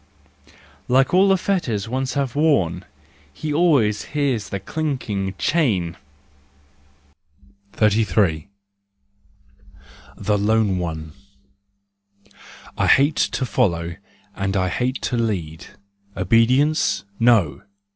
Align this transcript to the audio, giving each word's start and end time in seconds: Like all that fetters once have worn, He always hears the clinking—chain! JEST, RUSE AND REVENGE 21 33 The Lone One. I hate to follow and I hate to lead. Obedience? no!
Like 0.87 1.13
all 1.13 1.27
that 1.27 1.37
fetters 1.37 1.87
once 1.87 2.15
have 2.15 2.35
worn, 2.35 2.85
He 3.31 3.53
always 3.53 4.01
hears 4.17 4.49
the 4.49 4.59
clinking—chain! 4.59 5.93
JEST, 7.77 7.79
RUSE 7.79 7.81
AND 7.83 7.83
REVENGE 7.83 8.13
21 8.15 8.51
33 8.63 9.73
The 10.17 10.37
Lone 10.39 10.79
One. 10.79 11.11
I 12.75 12.87
hate 12.87 13.15
to 13.15 13.45
follow 13.45 13.95
and 14.35 14.57
I 14.57 14.69
hate 14.69 14.99
to 15.03 15.17
lead. 15.17 15.67
Obedience? 16.17 17.03
no! 17.19 17.61